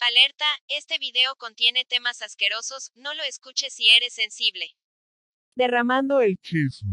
[0.00, 4.76] Alerta, este video contiene temas asquerosos, no lo escuches si eres sensible.
[5.54, 6.90] Derramando el chisme.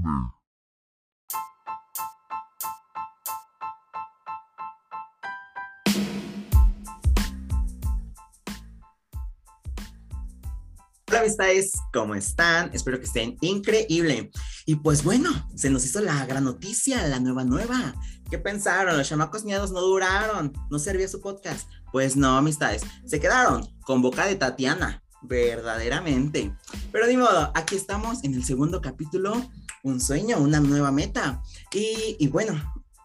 [11.09, 12.73] Hola amistades, ¿cómo están?
[12.73, 14.31] Espero que estén increíble.
[14.65, 17.95] Y pues bueno, se nos hizo la gran noticia, la nueva nueva.
[18.29, 18.97] ¿Qué pensaron?
[18.97, 21.69] Los chamacos miados no duraron, no servía su podcast.
[21.91, 26.55] Pues no, amistades, se quedaron con boca de Tatiana, verdaderamente.
[26.91, 29.49] Pero de modo, aquí estamos en el segundo capítulo,
[29.83, 31.41] un sueño, una nueva meta.
[31.73, 32.55] Y, y bueno,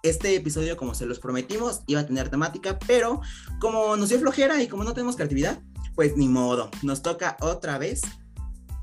[0.02, 3.20] este episodio, como se los prometimos, iba a tener temática, pero
[3.60, 5.60] como nos dio flojera y como no tenemos creatividad,
[5.94, 8.02] pues ni modo, nos toca otra vez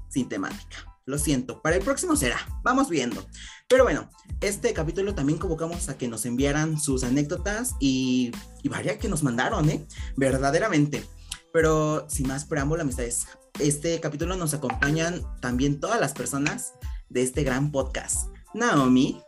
[0.10, 0.95] sin temática.
[1.08, 3.24] Lo siento, para el próximo será, vamos viendo.
[3.68, 4.10] Pero bueno,
[4.42, 8.32] este capítulo también convocamos a que nos enviaran sus anécdotas y,
[8.64, 9.86] y vaya que nos mandaron, ¿eh?
[10.16, 11.08] Verdaderamente.
[11.54, 13.28] Pero sin más preámbulo, amistades,
[13.60, 16.74] este capítulo nos acompañan también todas las personas
[17.10, 18.30] de este gran podcast.
[18.56, 19.22] Naomi.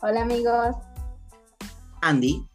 [0.00, 0.76] Hola amigos.
[2.00, 2.48] Andy.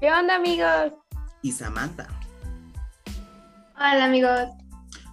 [0.00, 0.94] ¿Qué onda amigos?
[1.42, 2.08] Y Samantha.
[3.76, 4.61] Hola amigos.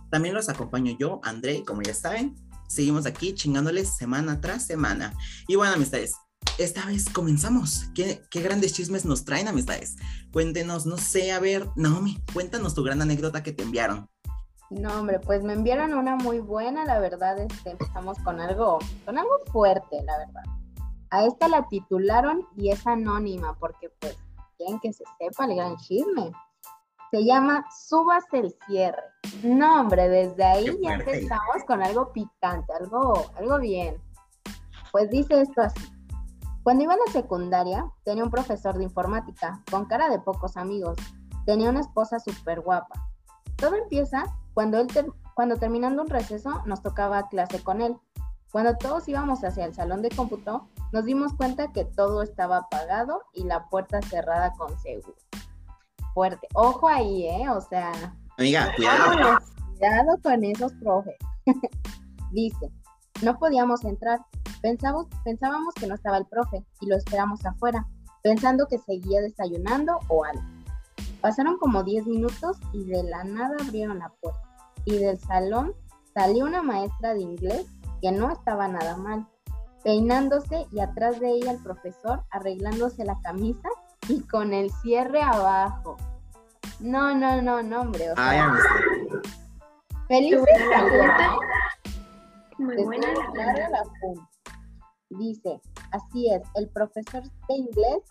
[0.10, 2.36] También los acompaño yo, André, como ya saben,
[2.68, 5.14] seguimos aquí chingándoles semana tras semana.
[5.48, 6.14] Y bueno, amistades,
[6.58, 7.86] esta vez comenzamos.
[7.96, 9.96] ¿Qué, qué grandes chismes nos traen, amistades?
[10.32, 14.10] Cuéntenos, no sé, a ver, Naomi, cuéntanos tu gran anécdota que te enviaron.
[14.70, 19.18] No, hombre, pues me enviaron una muy buena, la verdad, este, empezamos con algo, con
[19.18, 20.44] algo fuerte, la verdad.
[21.10, 24.16] A esta la titularon y es anónima, porque pues
[24.58, 26.32] quieren que se sepa el gran chisme.
[27.12, 29.02] Se llama Subas el cierre.
[29.44, 33.98] No, hombre, desde ahí ya empezamos con algo picante, algo, algo bien.
[34.92, 35.82] Pues dice esto así.
[36.62, 40.98] Cuando iba a la secundaria, tenía un profesor de informática, con cara de pocos amigos.
[41.48, 43.10] Tenía una esposa súper guapa.
[43.56, 44.88] Todo empieza cuando, él
[45.34, 47.98] cuando terminando un receso nos tocaba clase con él.
[48.52, 53.24] Cuando todos íbamos hacia el salón de cómputo, nos dimos cuenta que todo estaba apagado
[53.34, 55.16] y la puerta cerrada con seguro
[56.14, 56.48] fuerte.
[56.54, 57.50] Ojo ahí, ¿eh?
[57.50, 57.92] O sea.
[58.38, 59.40] Amiga, cuidado.
[59.78, 61.16] Cuidado con esos profes.
[62.32, 62.72] Dice,
[63.22, 64.20] no podíamos entrar.
[64.62, 67.88] Pensamos, pensábamos que no estaba el profe y lo esperamos afuera,
[68.24, 70.44] pensando que seguía desayunando o algo.
[71.22, 74.42] Pasaron como 10 minutos y de la nada abrieron la puerta.
[74.86, 75.74] Y del salón
[76.14, 77.68] salió una maestra de inglés
[78.02, 79.28] que no estaba nada mal,
[79.84, 83.70] peinándose y atrás de ella el profesor arreglándose la camisa
[84.10, 85.96] y con el cierre abajo.
[86.80, 88.12] No, no, no, no, hombre.
[88.12, 88.54] O sea,
[90.08, 91.38] felices la.
[92.58, 94.30] Muy buena la punta.
[95.12, 95.62] Dice,
[95.92, 98.04] así es, el profesor de inglés,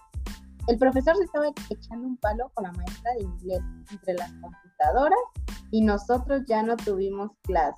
[0.69, 3.61] el profesor se estaba echando un palo con la maestra de inglés
[3.91, 5.19] entre las computadoras
[5.71, 7.77] y nosotros ya no tuvimos clase.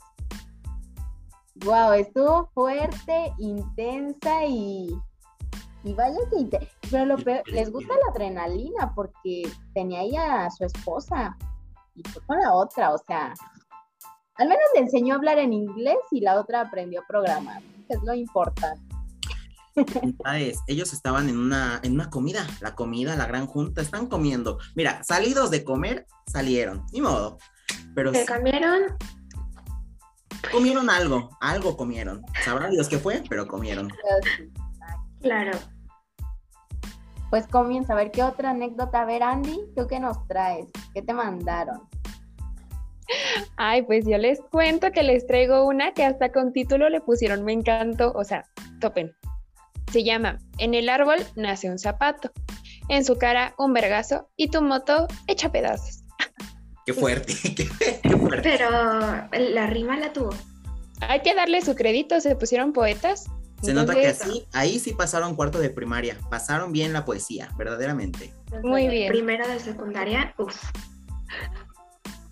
[1.65, 4.91] Wow, estuvo fuerte, intensa y,
[5.85, 9.43] y vaya que pero lo peor, les gusta la adrenalina porque
[9.75, 11.37] tenía ahí a su esposa
[11.95, 13.35] y fue con la otra, o sea,
[14.37, 17.95] al menos le enseñó a hablar en inglés y la otra aprendió a programar, que
[17.95, 18.81] es lo importante.
[20.67, 24.59] Ellos estaban en una, en una comida, la comida, la gran junta, están comiendo.
[24.75, 27.39] Mira, salidos de comer, salieron, ni modo.
[27.95, 28.83] Pero Se sí, cambiaron.
[30.51, 32.23] comieron algo, algo comieron.
[32.45, 33.91] Sabrá Dios qué fue, pero comieron.
[34.37, 34.51] Sí,
[35.21, 35.59] Claro.
[37.31, 39.03] Pues comienza a ver qué otra anécdota.
[39.03, 40.67] A ver, Andy, ¿tú qué nos traes?
[40.95, 41.89] ¿Qué te mandaron?
[43.57, 47.45] Ay, pues yo les cuento que les traigo una que hasta con título le pusieron
[47.45, 48.45] Me encantó, o sea,
[48.81, 49.13] topen.
[49.93, 52.31] Se llama En el árbol nace un zapato,
[52.89, 56.05] en su cara un vergazo y tu moto hecha pedazos.
[56.87, 57.69] Qué fuerte, qué,
[58.03, 58.43] qué fuerte.
[58.43, 60.31] Pero la rima la tuvo.
[61.01, 63.27] Hay que darle su crédito, se pusieron poetas.
[63.63, 68.33] Se nota que así, ahí sí pasaron cuarto de primaria, pasaron bien la poesía, verdaderamente.
[68.63, 69.09] Muy bien.
[69.13, 70.57] Primero de secundaria, uff.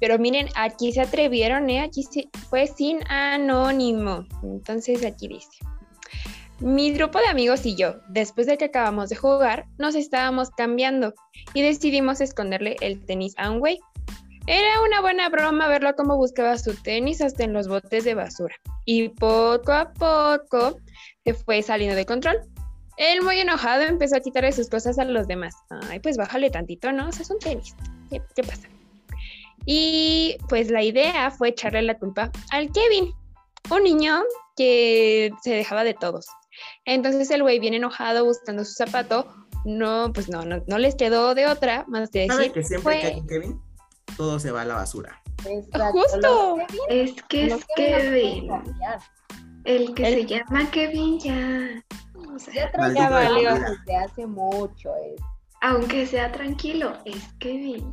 [0.01, 1.81] Pero miren, aquí se atrevieron, ¿eh?
[1.81, 4.27] Aquí sí- fue sin anónimo.
[4.43, 5.49] Entonces aquí dice.
[6.61, 11.15] Mi grupo de amigos y yo, después de que acabamos de jugar, nos estábamos cambiando
[11.55, 13.79] y decidimos esconderle el tenis a un güey.
[14.47, 18.55] Era una buena broma verlo cómo buscaba su tenis hasta en los botes de basura.
[18.87, 20.81] Y poco a poco
[21.35, 22.39] se fue saliendo de control.
[22.97, 25.55] Él muy enojado empezó a quitarle sus cosas a los demás.
[25.89, 27.09] Ay, pues bájale tantito, ¿no?
[27.09, 27.75] O sea, es un tenis.
[28.11, 28.69] ¿Qué, qué pasa?
[29.67, 33.13] Y pues la idea fue echarle la culpa al Kevin,
[33.71, 34.23] un niño
[34.57, 36.27] que se dejaba de todos.
[36.85, 39.29] Entonces el güey bien enojado buscando su zapato,
[39.65, 42.95] no, pues no, no, no les quedó de otra más que ¿Sabe decir, que siempre
[42.95, 43.61] que fue- hay un Kevin?
[44.17, 45.23] todo se va a la basura.
[45.47, 45.93] Exacto.
[45.93, 46.57] Justo.
[46.89, 48.49] Es que es Kevin
[49.65, 51.83] El que El- se llama Kevin ya.
[52.35, 54.91] O sea, Ya desde hace mucho.
[54.97, 55.21] Es.
[55.61, 57.93] aunque sea tranquilo, es Kevin.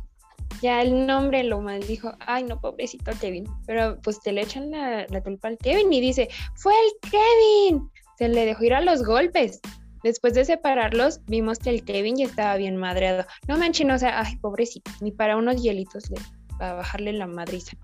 [0.62, 2.12] Ya el nombre lo maldijo.
[2.20, 3.44] Ay, no, pobrecito Kevin.
[3.66, 7.90] Pero pues te le echan la, la culpa al Kevin y dice, fue el Kevin.
[8.16, 9.60] Se le dejó ir a los golpes.
[10.02, 13.26] Después de separarlos, vimos que el Kevin ya estaba bien madreado.
[13.48, 16.16] No manchen, o sea, ay, pobrecito, ni para unos hielitos le,
[16.58, 17.76] para bajarle la madriza.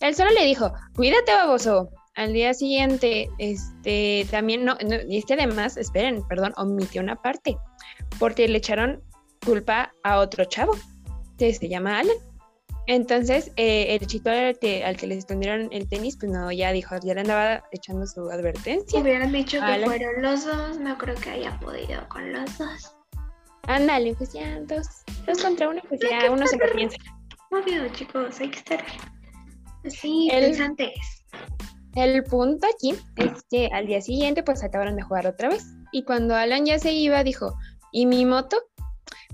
[0.00, 1.90] Él solo le dijo, cuídate, baboso.
[2.18, 7.14] Al día siguiente, este, también, no, no, y es que además, esperen, perdón, omitió una
[7.14, 7.56] parte,
[8.18, 9.00] porque le echaron
[9.46, 10.72] culpa a otro chavo,
[11.38, 12.16] que se llama Alan.
[12.88, 16.72] Entonces, eh, el chico al que, al que le escondieron el tenis, pues no, ya
[16.72, 18.98] dijo, ya le andaba echando su advertencia.
[18.98, 22.96] hubieran dicho que fueron los dos, no creo que haya podido con los dos.
[23.68, 24.88] Ándale, pues ya, dos,
[25.24, 26.96] dos contra uno, pues ya uno se lo piensa.
[27.52, 28.84] Obvio, chicos, hay que estar
[29.84, 30.98] así El- pensantes.
[31.98, 36.04] El punto aquí es que al día siguiente pues acabaron de jugar otra vez y
[36.04, 37.58] cuando Alan ya se iba dijo,
[37.90, 38.56] ¿y mi moto?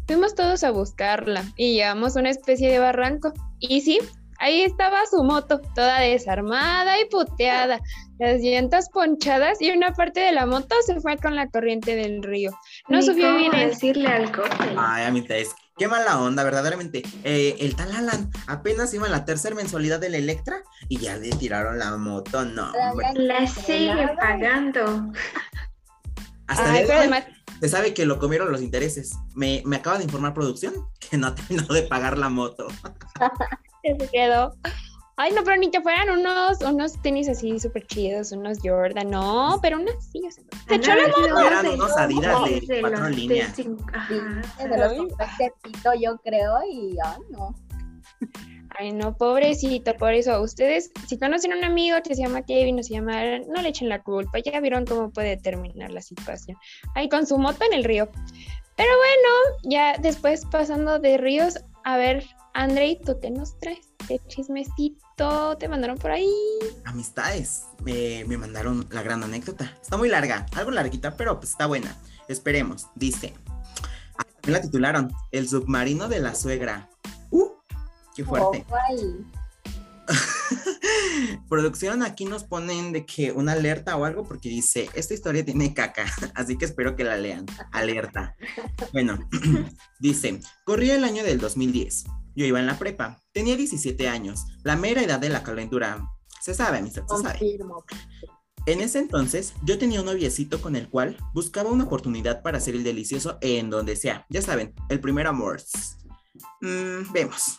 [0.07, 3.99] Fuimos todos a buscarla y llegamos a una especie de barranco y sí,
[4.39, 7.81] ahí estaba su moto, toda desarmada y puteada,
[8.19, 12.23] las llantas ponchadas y una parte de la moto se fue con la corriente del
[12.23, 12.51] río.
[12.89, 14.75] No subió bien decirle al coche.
[14.79, 17.03] Ay, amistades, qué mala onda, verdaderamente.
[17.25, 21.31] Eh, el tal Alan apenas iba en la tercera mensualidad del Electra y ya le
[21.31, 23.07] tiraron la moto, no, hombre.
[23.15, 25.13] La sigue pagando.
[26.47, 27.25] Hasta Ay, pero además,
[27.61, 29.17] se sabe que lo comieron los intereses.
[29.35, 32.69] Me, me acaba de informar producción que no terminó de pagar la moto.
[33.83, 34.55] que se quedó.
[35.17, 39.59] Ay, no, pero ni que fueran unos, unos tenis así súper chidos, unos Jordan, no,
[39.63, 41.39] pero unas sí, o sea, se echó la moto.
[41.41, 43.55] Eran unos Adidas de cuatro líneas.
[43.55, 44.43] Sí, Ajá.
[44.59, 44.93] se los
[45.63, 47.55] pito, yo creo, y ay, no.
[48.77, 52.81] Ay, no, pobrecito, por eso ustedes, si conocen a un amigo que se llama Kevin
[52.81, 56.03] o se llama Aaron, no le echen la culpa, ya vieron cómo puede terminar la
[56.03, 56.57] situación.
[56.97, 58.09] Ahí con su moto en el río.
[58.77, 63.94] Pero bueno, ya después pasando de ríos, a ver, Andrei, ¿tú qué nos traes?
[64.09, 66.31] ¿Qué chismecito te mandaron por ahí?
[66.85, 69.77] Amistades, me, me mandaron la gran anécdota.
[69.81, 71.97] Está muy larga, algo larguita, pero pues está buena.
[72.29, 73.35] Esperemos, dice.
[74.19, 76.91] Ah, también la titularon El submarino de la suegra.
[77.31, 77.49] ¡Uh!
[78.15, 78.67] ¡Qué fuerte!
[78.89, 79.25] Ahí.
[81.49, 85.73] Producción, aquí nos ponen de que una alerta o algo porque dice, esta historia tiene
[85.73, 86.05] caca,
[86.35, 87.47] así que espero que la lean.
[87.73, 88.37] Alerta.
[88.93, 89.19] Bueno,
[89.99, 92.05] dice, corría el año del 2010.
[92.35, 96.09] Yo iba en la prepa, tenía 17 años, la mera edad de la calentura.
[96.41, 97.39] Se sabe, amistad, se sabe.
[97.39, 97.85] Confirmo.
[98.67, 102.75] En ese entonces, yo tenía un noviecito con el cual buscaba una oportunidad para hacer
[102.75, 104.25] el delicioso en donde sea.
[104.31, 105.61] Ya saben, el primer amor.
[106.63, 107.59] Mm, vemos.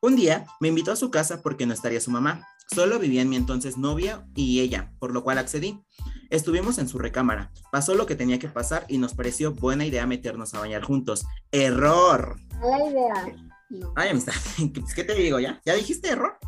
[0.00, 2.46] Un día me invitó a su casa porque no estaría su mamá.
[2.74, 5.84] Solo vivía en mi entonces novia y ella, por lo cual accedí.
[6.30, 7.52] Estuvimos en su recámara.
[7.70, 11.26] Pasó lo que tenía que pasar y nos pareció buena idea meternos a bañar juntos.
[11.52, 12.38] ¡Error!
[12.60, 13.49] Mala idea.
[13.70, 13.92] No.
[13.96, 14.34] Ay, amistad,
[14.74, 15.60] pues, ¿qué te digo ya?
[15.64, 16.38] ¿Ya dijiste error?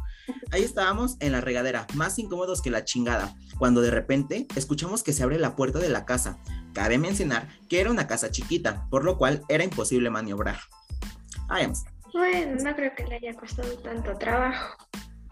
[0.51, 5.13] Ahí estábamos en la regadera, más incómodos que la chingada, cuando de repente escuchamos que
[5.13, 6.39] se abre la puerta de la casa.
[6.75, 10.59] Cabe mencionar que era una casa chiquita, por lo cual era imposible maniobrar.
[11.49, 14.77] Ay, amistad, Bueno, no creo que le haya costado tanto trabajo.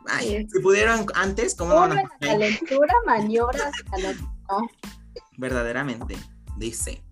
[0.06, 3.72] ay, si pudieron antes, ¿cómo no van a Ay, calentura, maniobras,
[4.50, 4.68] no.
[5.38, 6.16] Verdaderamente,
[6.56, 7.02] dice.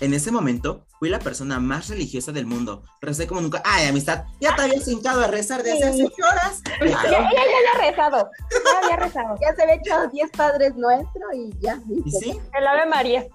[0.00, 2.82] En ese momento fui la persona más religiosa del mundo.
[3.00, 3.62] Recé como nunca.
[3.64, 6.62] Ay, amistad, ya te habías hincado a rezar desde hace ocho horas.
[6.80, 8.30] Ya, Ya, ella ya había rezado.
[8.50, 9.36] Ya había rezado.
[9.40, 11.80] Ya se había echado 10 padres nuestros y ya.
[12.04, 12.38] ¿Y sí?
[12.58, 13.26] El Ave María.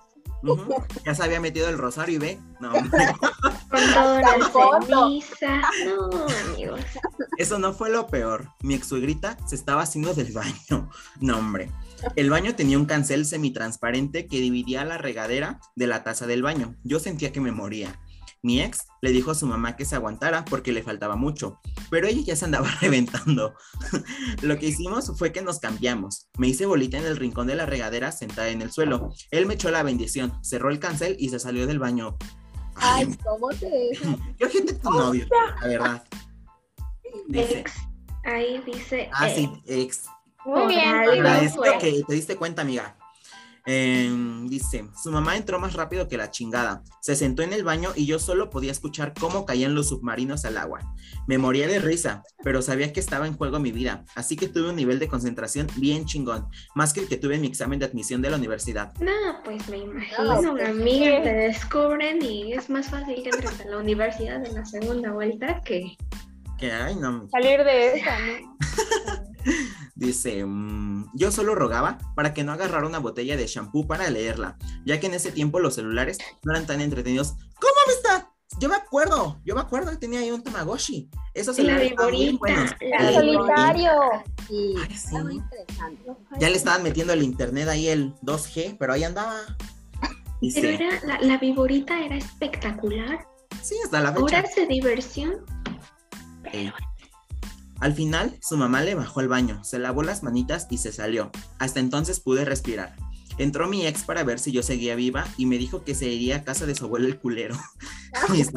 [1.05, 2.39] Ya se había metido el rosario y ve.
[2.59, 3.05] No, hombre.
[4.51, 4.89] Con.
[4.89, 5.05] No,
[6.51, 6.81] amigos.
[7.37, 8.47] Eso no fue lo peor.
[8.61, 10.89] Mi ex suegrita se estaba haciendo del baño.
[11.19, 11.71] No, hombre.
[12.15, 16.75] El baño tenía un cancel semitransparente que dividía la regadera de la taza del baño.
[16.83, 17.99] Yo sentía que me moría.
[18.43, 21.59] Mi ex le dijo a su mamá que se aguantara porque le faltaba mucho,
[21.91, 23.53] pero ella ya se andaba reventando.
[24.41, 26.27] Lo que hicimos fue que nos cambiamos.
[26.39, 29.13] Me hice bolita en el rincón de la regadera sentada en el suelo.
[29.29, 32.17] Él me echó la bendición, cerró el cancel y se samió del baño.
[32.75, 33.91] Ay, Ay, ¿cómo te
[34.39, 35.27] yo gente tu novio,
[35.61, 36.03] la verdad.
[37.27, 37.73] Dice, Ex.
[38.23, 39.09] Ahí dice.
[39.13, 40.05] ah, sí, ex.
[40.45, 40.87] Muy bien.
[40.95, 41.77] Agradezco fue.
[41.77, 42.97] que te diste cuenta, amiga.
[43.67, 46.81] Em, dice, su mamá entró más rápido que la chingada.
[46.99, 50.57] Se sentó en el baño y yo solo podía escuchar cómo caían los submarinos al
[50.57, 50.79] agua.
[51.27, 54.69] Me moría de risa, pero sabía que estaba en juego mi vida, así que tuve
[54.69, 57.85] un nivel de concentración bien chingón, más que el que tuve en mi examen de
[57.85, 58.93] admisión de la universidad.
[58.99, 59.11] No,
[59.43, 61.23] pues me imagino, No, pues, amiga, sí.
[61.23, 65.61] te descubren y es más fácil que entres a la universidad en la segunda vuelta
[65.61, 65.95] que
[66.57, 67.27] Que, ay, no.
[67.29, 68.57] Salir de esa, ¿no?
[69.95, 74.57] Dice, mm, yo solo rogaba para que no agarrara una botella de shampoo para leerla,
[74.85, 77.33] ya que en ese tiempo los celulares no eran tan entretenidos.
[77.59, 78.27] ¿Cómo amistad?
[78.59, 81.09] Yo me acuerdo, yo me acuerdo que tenía ahí un Tamagotchi.
[81.33, 82.71] Esos Y la viborita, buenos.
[82.81, 83.91] la solitario.
[84.47, 85.15] Sí, Ay, sí.
[85.15, 86.03] muy interesante.
[86.39, 89.39] Ya le estaban metiendo el internet ahí el 2G, pero ahí andaba.
[90.53, 93.25] Pero era, la, la viborita era espectacular.
[93.61, 94.23] sí, hasta la fecha.
[94.23, 95.45] Horas de diversión.
[96.51, 96.71] Eh,
[97.81, 101.31] Al final, su mamá le bajó al baño, se lavó las manitas y se salió.
[101.57, 102.95] Hasta entonces pude respirar.
[103.39, 106.37] Entró mi ex para ver si yo seguía viva y me dijo que se iría
[106.37, 107.57] a casa de su abuelo el culero.
[108.27, 108.51] Pues,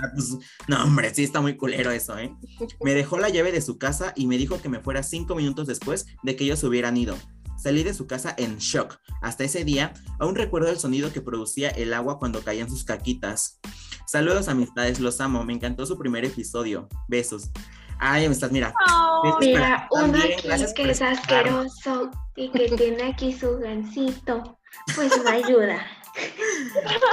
[0.66, 2.34] no, hombre, sí está muy culero eso, ¿eh?
[2.82, 5.68] Me dejó la llave de su casa y me dijo que me fuera cinco minutos
[5.68, 7.16] después de que ellos hubieran ido.
[7.56, 8.98] Salí de su casa en shock.
[9.22, 13.60] Hasta ese día, aún recuerdo el sonido que producía el agua cuando caían sus caquitas.
[14.06, 15.44] Saludos, amistades, los amo.
[15.44, 16.88] Me encantó su primer episodio.
[17.08, 17.50] Besos.
[17.98, 18.74] Ay, amistad, mira.
[19.22, 24.58] Besos Mira, uno aquí gracias que es asqueroso y que tiene aquí su gancito,
[24.94, 25.86] pues me ayuda.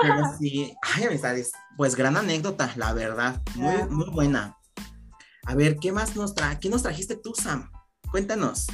[0.02, 3.88] Pero sí, ay, amistades, pues gran anécdota, la verdad, muy, Ah.
[3.90, 4.58] muy buena.
[5.46, 7.72] A ver, ¿qué más nos tra ¿Qué nos trajiste tú, Sam?
[8.12, 8.68] Cuéntanos.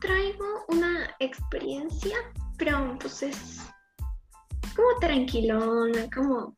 [0.00, 2.16] Traigo una experiencia,
[2.58, 3.62] pero pues es
[4.76, 6.54] como tranquilona, como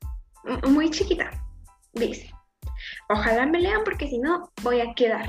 [0.69, 1.31] muy chiquita.
[1.95, 2.31] Dice,
[3.09, 5.29] ojalá me lean porque si no voy a quedar.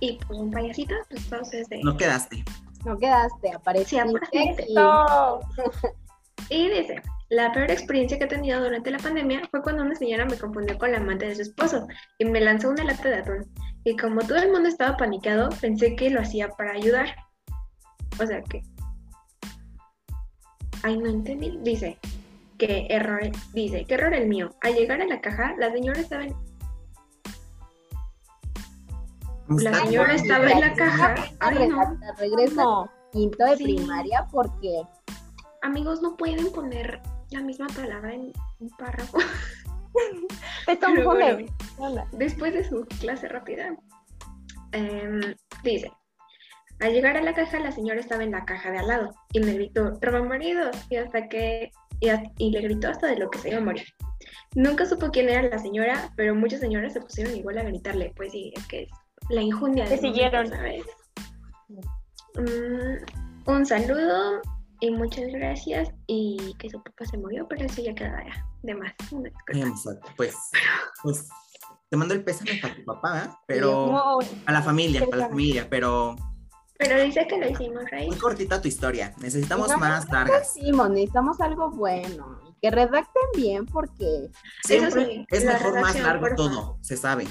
[0.00, 1.80] Y pues un payasito, pues entonces de...
[1.82, 2.44] No quedaste.
[2.84, 4.00] No quedaste, apareciste.
[4.00, 4.66] apareciste.
[6.50, 10.26] y- dice, la peor experiencia que he tenido durante la pandemia fue cuando una señora
[10.26, 11.86] me confundió con la amante de su esposo
[12.18, 13.50] y me lanzó una lata de atún.
[13.84, 17.14] Y como todo el mundo estaba panicado, pensé que lo hacía para ayudar.
[18.20, 18.62] O sea que...
[20.82, 21.58] Ay, no entendí.
[21.62, 21.98] Dice
[22.58, 24.54] que error, dice, que error el mío.
[24.60, 26.34] Al llegar a la caja, la señora estaba en,
[29.48, 31.14] la señora estaba en la caja.
[31.40, 31.98] Ay, no.
[32.18, 32.90] Regresa, No.
[33.12, 33.64] quinto de Sí.
[33.64, 34.82] primaria porque
[35.62, 39.16] Amigos, no pueden poner la misma palabra en un párrafo.
[40.66, 41.46] Pero bueno.
[42.12, 43.74] después de su clase rápida.
[44.72, 45.20] em,
[45.62, 45.90] dice,
[46.80, 49.38] al llegar a la caja, la señora estaba en la caja de al lado y
[49.40, 51.70] me gritó, roba marido, y hasta que,
[52.00, 53.86] y, a- y le gritó hasta de lo que se iba a morir.
[54.56, 58.32] Nunca supo quién era la señora, pero muchas señoras se pusieron igual a gritarle, pues
[58.32, 58.90] sí, es que es
[59.30, 60.48] la injundia Te siguieron.
[60.48, 60.84] ¿sabes?
[62.34, 64.40] Mm, un saludo
[64.80, 68.74] y muchas gracias y que su papá se murió, pero eso ya queda ya de
[68.74, 68.92] más.
[69.52, 70.34] Amistad, pues,
[71.02, 71.28] pues,
[71.90, 73.30] te mando el pésame para tu papá, ¿eh?
[73.46, 76.16] Pero No, a la familia, para la familia, pero
[76.76, 78.08] Pero dice que lo hicimos, Rey.
[78.08, 79.14] muy cortita tu historia.
[79.18, 80.54] Necesitamos No, más no largas.
[80.54, 82.40] decimos, necesitamos algo bueno.
[82.60, 84.30] Que redacten bien porque
[84.64, 87.26] Siempre sí, es la mejor más largo todo, se sabe.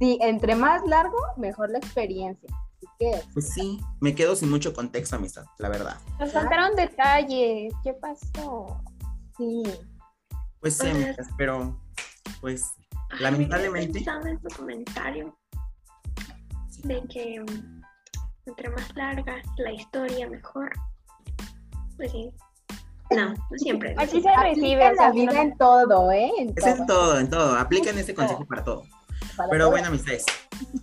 [0.00, 2.48] Sí, entre más largo, mejor la experiencia.
[2.76, 5.98] Así que Pues sí, me quedo sin mucho contexto, amistad, la verdad.
[6.18, 7.72] nos faltaron detalles.
[7.84, 8.80] ¿Qué pasó?
[9.36, 9.62] sí,
[10.60, 11.78] Pues sí, Pues- amigas, pero
[12.40, 12.72] pues
[13.12, 14.04] Ay, Lamentablemente.
[14.24, 15.36] me en tu comentario
[16.84, 17.82] de que mm,
[18.46, 20.70] entre más larga la historia, mejor.
[21.96, 22.32] Pues sí.
[23.10, 23.94] No, no siempre.
[23.98, 24.22] así.
[24.22, 24.94] se recibe.
[24.94, 26.30] la vida en todo, ¿eh?
[26.38, 26.86] En es en todo.
[26.86, 27.58] todo, en todo.
[27.58, 28.84] Aplican ese consejo para todo.
[29.40, 30.26] Para Pero bueno, amistades,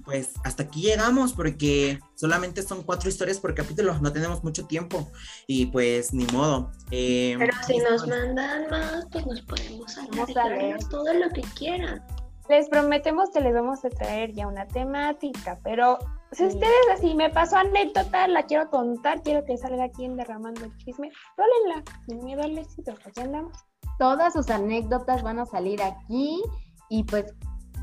[0.05, 5.11] pues hasta aquí llegamos porque solamente son cuatro historias por capítulo, no tenemos mucho tiempo
[5.45, 6.71] y pues ni modo.
[6.91, 10.79] Eh, Pero si nos pues, mandan más, pues nos podemos Vamos a alargar leer.
[10.89, 12.03] todo lo que quieran.
[12.49, 15.99] Les prometemos que les vamos a traer ya una temática, pero
[16.31, 16.55] si Sí.
[16.55, 20.75] ustedes así me pasó anécdota, la quiero contar, quiero que salga aquí en Derramando el
[20.77, 23.57] Chisme, rólenla, sin miedo al éxito, aquí andamos.
[23.99, 26.41] Todas sus anécdotas van a salir aquí
[26.89, 27.25] y pues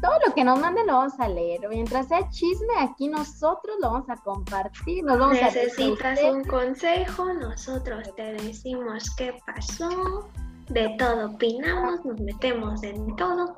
[0.00, 1.60] todo lo que nos manden lo vamos a leer.
[1.68, 5.04] Mientras sea chisme, aquí nosotros lo vamos a compartir.
[5.04, 10.28] Nos vamos Necesitas un consejo, nosotros te decimos qué pasó,
[10.68, 13.56] de todo opinamos, nos metemos en todo.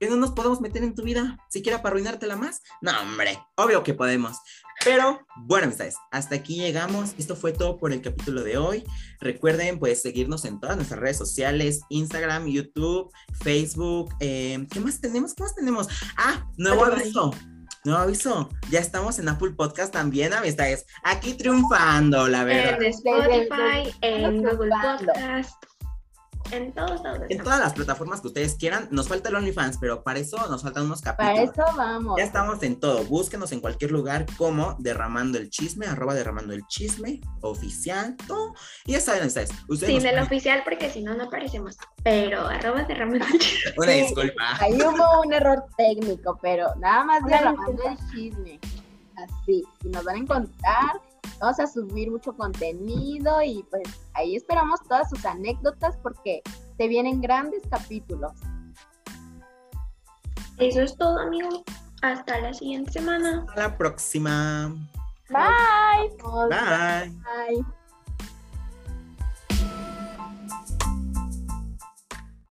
[0.00, 2.62] ¿Que no nos podemos meter en tu vida siquiera para arruinártela más?
[2.80, 4.38] No, hombre, obvio que podemos.
[4.82, 7.14] Pero bueno, amistades, hasta aquí llegamos.
[7.18, 8.82] Esto fue todo por el capítulo de hoy.
[9.20, 14.14] Recuerden, pues, seguirnos en todas nuestras redes sociales: Instagram, YouTube, Facebook.
[14.20, 15.34] eh, ¿Qué más tenemos?
[15.34, 15.86] ¿Qué más tenemos?
[16.16, 17.34] Ah, nuevo aviso.
[17.84, 18.48] Nuevo aviso.
[18.70, 20.86] Ya estamos en Apple Podcast también, amistades.
[21.04, 22.82] Aquí triunfando, la verdad.
[22.82, 24.70] En Spotify, en Google.
[24.82, 25.69] Podcast.
[26.52, 27.22] En todos lados.
[27.28, 28.88] En todas las plataformas que ustedes quieran.
[28.90, 31.50] Nos falta el OnlyFans, pero para eso nos faltan unos capítulos.
[31.54, 32.14] Para eso vamos.
[32.18, 33.04] Ya estamos en todo.
[33.04, 38.54] Búsquenos en cualquier lugar como Derramando el Chisme, arroba Derramando el Chisme, oficial, todo.
[38.86, 39.50] Y ya saben ustedes.
[39.68, 41.76] ustedes Sin el ponen- oficial, porque si no, no aparecemos.
[42.02, 43.24] Pero arroba derramando
[43.76, 44.00] Una Sí.
[44.02, 44.56] disculpa.
[44.60, 47.92] Ahí hubo un error técnico, pero nada más Una derramando disculpa.
[48.02, 48.60] el chisme.
[49.16, 51.00] Así, y nos van a encontrar.
[51.40, 53.82] Vamos a subir mucho contenido y pues
[54.12, 56.42] ahí esperamos todas sus anécdotas porque
[56.76, 58.32] se vienen grandes capítulos.
[60.58, 61.64] Eso es todo, amigo.
[62.02, 63.44] Hasta la siguiente semana.
[63.48, 64.74] Hasta la próxima.
[65.30, 66.16] Bye.
[66.18, 67.64] Nos Bye.